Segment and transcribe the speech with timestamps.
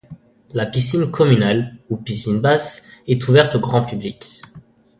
[0.55, 4.41] La piscine communale, ou piscine basse, est ouverte au grand public.